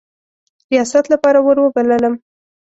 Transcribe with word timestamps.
ریاست 0.71 1.05
لپاره 1.13 1.39
وروبللم. 1.41 2.13